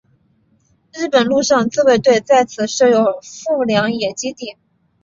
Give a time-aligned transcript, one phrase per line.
[0.93, 3.21] 日本陆上自卫队在此设有上
[3.55, 4.57] 富良野基地。